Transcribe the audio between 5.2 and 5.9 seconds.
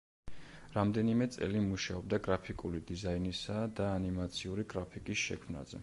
შექმნაზე.